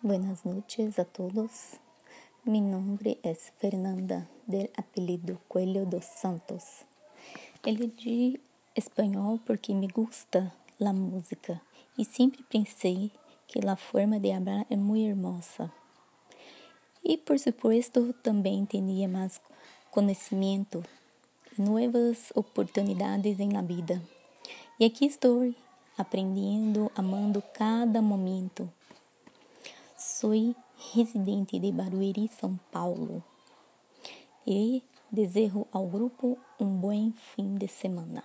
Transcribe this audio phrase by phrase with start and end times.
[0.00, 1.72] Buenas noches a todos.
[2.44, 6.62] Mi nombre es Fernanda, del apelido Coelho dos Santos.
[7.64, 8.38] Elegi
[8.76, 11.60] espanhol porque me gusta la música
[11.98, 13.10] e sempre pensei
[13.48, 15.72] que a forma de hablar é muito hermosa.
[17.02, 19.40] E por supuesto também tinha mais
[19.90, 20.84] conhecimento
[21.58, 24.00] e novas oportunidades em la vida.
[24.78, 25.52] E aqui estou
[25.96, 28.72] aprendendo, amando cada momento.
[30.20, 30.32] Sou
[30.96, 33.22] residente de Barueri, São Paulo.
[34.44, 34.82] E
[35.12, 38.24] desejo ao grupo um bom fim de semana.